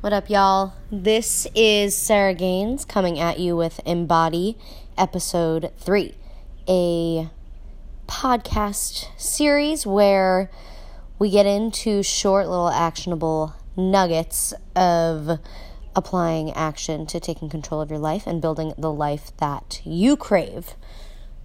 [0.00, 0.74] What up, y'all?
[0.92, 4.56] This is Sarah Gaines coming at you with Embody
[4.96, 6.14] Episode 3,
[6.68, 7.28] a
[8.06, 10.52] podcast series where
[11.18, 15.40] we get into short, little actionable nuggets of
[15.96, 20.76] applying action to taking control of your life and building the life that you crave.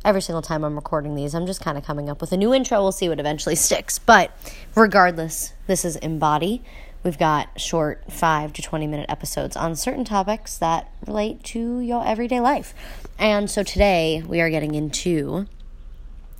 [0.06, 2.54] Every single time I'm recording these, I'm just kind of coming up with a new
[2.54, 2.84] intro.
[2.84, 3.98] We'll see what eventually sticks.
[3.98, 4.30] But
[4.76, 6.62] regardless, this is Embody.
[7.04, 12.06] We've got short 5 to 20 minute episodes on certain topics that relate to your
[12.06, 12.74] everyday life.
[13.20, 15.46] And so today we are getting into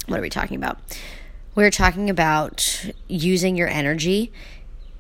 [0.08, 0.78] what are we talking about?
[1.56, 4.32] We're talking about using your energy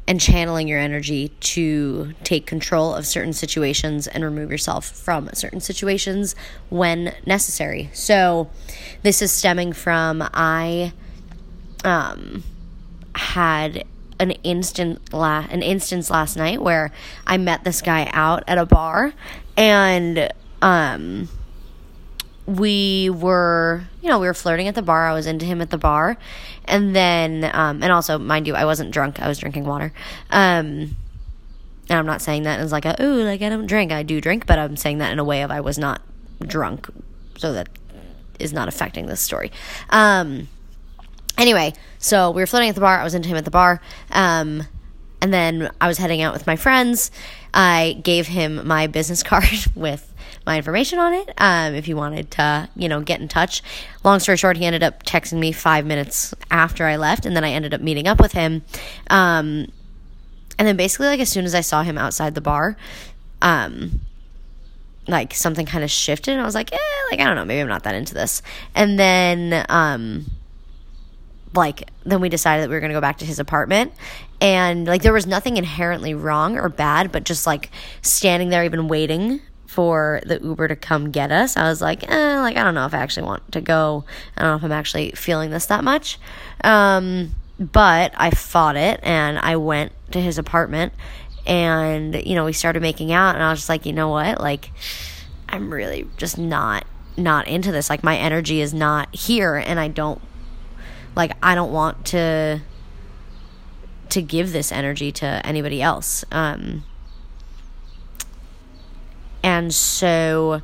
[0.05, 5.61] and channeling your energy to take control of certain situations and remove yourself from certain
[5.61, 6.35] situations
[6.69, 7.89] when necessary.
[7.93, 8.49] So,
[9.01, 10.91] this is stemming from I
[11.85, 12.43] um,
[13.15, 13.85] had
[14.19, 16.91] an instant la- an instance last night where
[17.25, 19.13] I met this guy out at a bar
[19.57, 20.31] and
[20.61, 21.29] um
[22.45, 25.07] we were you know we were flirting at the bar.
[25.07, 26.17] I was into him at the bar.
[26.65, 29.19] And then um and also mind you i wasn't drunk.
[29.21, 29.93] I was drinking water.
[30.29, 30.95] Um
[31.89, 33.91] and i'm not saying that as like a ooh like i don't drink.
[33.91, 36.01] I do drink but i'm saying that in a way of i was not
[36.41, 36.89] drunk.
[37.37, 37.69] So that
[38.39, 39.51] is not affecting this story.
[39.89, 40.47] Um
[41.37, 42.99] anyway, so we were floating at the bar.
[42.99, 43.81] I was into him at the bar.
[44.11, 44.67] Um,
[45.21, 47.09] and then I was heading out with my friends.
[47.53, 50.13] I gave him my business card with
[50.45, 53.63] my information on it um, if he wanted to, you know, get in touch.
[54.03, 57.45] Long story short, he ended up texting me five minutes after I left, and then
[57.45, 58.63] I ended up meeting up with him.
[59.09, 59.71] Um,
[60.59, 62.75] and then basically, like, as soon as I saw him outside the bar,
[63.41, 64.01] um,
[65.07, 66.77] like something kind of shifted, and I was like, eh,
[67.11, 68.41] like, I don't know, maybe I'm not that into this.
[68.75, 70.25] And then, um,
[71.55, 73.93] like then we decided that we were going to go back to his apartment.
[74.41, 77.69] And like there was nothing inherently wrong or bad but just like
[78.01, 79.41] standing there even waiting
[79.73, 82.85] for the uber to come get us i was like eh, like i don't know
[82.85, 84.05] if i actually want to go.
[84.37, 86.19] I don't know if i'm actually feeling this that much.
[86.63, 90.93] Um, but i fought it and i went to his apartment
[91.47, 94.39] and you know we started making out and i was just like you know what?
[94.39, 94.71] Like
[95.49, 96.85] i'm really just not
[97.15, 97.89] not into this.
[97.89, 100.21] Like my energy is not here and i don't
[101.15, 102.61] like I don't want to
[104.09, 106.23] to give this energy to anybody else.
[106.31, 106.83] Um,
[109.43, 110.61] and so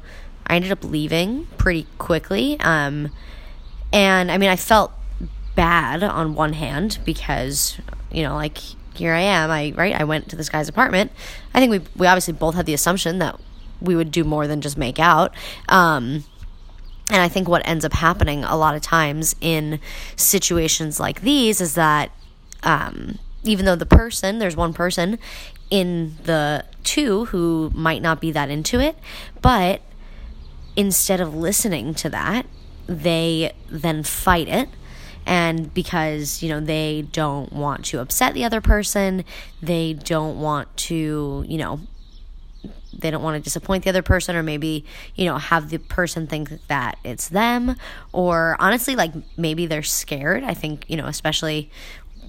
[0.47, 2.59] I ended up leaving pretty quickly.
[2.59, 3.09] Um,
[3.91, 4.91] and I mean, I felt
[5.55, 7.77] bad on one hand because,
[8.11, 8.57] you know, like
[8.93, 9.49] here I am.
[9.49, 9.95] I right.
[9.95, 11.11] I went to this guy's apartment.
[11.53, 13.39] I think we we obviously both had the assumption that
[13.81, 15.33] we would do more than just make out.
[15.67, 16.23] Um,
[17.09, 19.79] and I think what ends up happening a lot of times in
[20.15, 22.11] situations like these is that
[22.63, 25.17] um, even though the person, there's one person
[25.69, 28.97] in the two who might not be that into it,
[29.41, 29.81] but
[30.75, 32.45] instead of listening to that,
[32.87, 34.69] they then fight it.
[35.25, 39.23] And because, you know, they don't want to upset the other person,
[39.61, 41.81] they don't want to, you know,
[42.99, 46.27] they don't want to disappoint the other person or maybe you know have the person
[46.27, 47.75] think that it's them
[48.11, 50.43] or honestly like maybe they're scared.
[50.43, 51.69] I think you know especially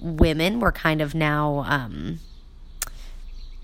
[0.01, 2.19] women were kind of now um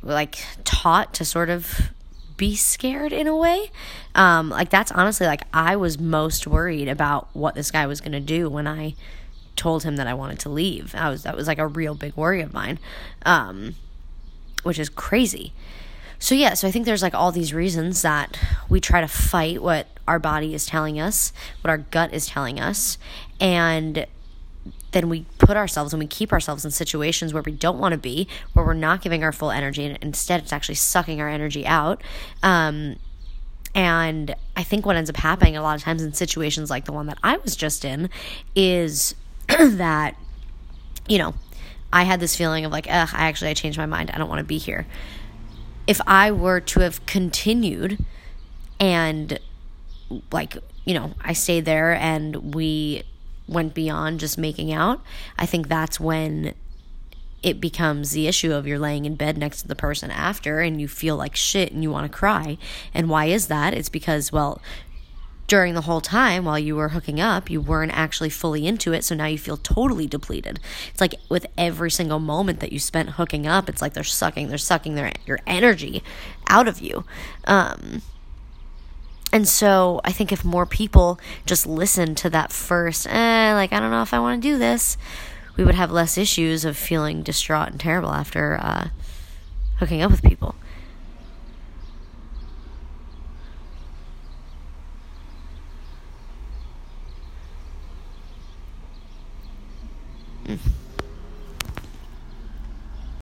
[0.03, 1.89] like taught to sort of
[2.37, 3.71] be scared in a way.
[4.13, 8.11] Um like that's honestly like i was most worried about what this guy was going
[8.11, 8.95] to do when i
[9.55, 10.93] told him that i wanted to leave.
[10.93, 12.77] I was that was like a real big worry of mine
[13.25, 13.73] um
[14.63, 15.53] which is crazy
[16.19, 18.39] so yeah, so I think there's like all these reasons that
[18.69, 22.59] we try to fight what our body is telling us, what our gut is telling
[22.59, 22.97] us,
[23.39, 24.07] and
[24.91, 27.97] then we put ourselves and we keep ourselves in situations where we don't want to
[27.97, 31.65] be, where we're not giving our full energy, and instead it's actually sucking our energy
[31.67, 32.01] out.
[32.41, 32.95] Um,
[33.75, 36.93] and I think what ends up happening a lot of times in situations like the
[36.93, 38.09] one that I was just in
[38.55, 39.13] is
[39.47, 40.15] that,
[41.07, 41.35] you know,
[41.93, 44.09] I had this feeling of like, ugh, I actually I changed my mind.
[44.11, 44.87] I don't want to be here
[45.87, 48.03] if I were to have continued
[48.79, 49.39] and
[50.31, 53.03] like, you know, I stayed there and we
[53.47, 55.01] went beyond just making out,
[55.39, 56.53] I think that's when
[57.43, 60.81] it becomes the issue of you're laying in bed next to the person after and
[60.81, 62.57] you feel like shit and you want to cry.
[62.93, 63.73] And why is that?
[63.73, 64.61] It's because, well,
[65.47, 69.03] during the whole time while you were hooking up, you weren't actually fully into it.
[69.03, 70.59] So now you feel totally depleted.
[70.89, 74.49] It's like with every single moment that you spent hooking up, it's like they're sucking,
[74.49, 76.03] they're sucking their your energy
[76.47, 77.05] out of you.
[77.45, 78.01] Um,
[79.31, 83.79] and so I think if more people just listen to that first, eh, like I
[83.79, 84.97] don't know if I want to do this,
[85.55, 88.89] we would have less issues of feeling distraught and terrible after uh,
[89.79, 90.55] hooking up with people.
[100.47, 100.86] Mm.